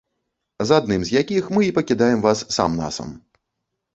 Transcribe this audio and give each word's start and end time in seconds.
З 0.69 0.79
адным 0.79 1.01
з 1.09 1.15
якіх 1.21 1.51
мы 1.57 1.61
і 1.67 1.69
пакідаем 1.77 2.19
вас 2.25 2.39
сам-насам. 2.57 3.13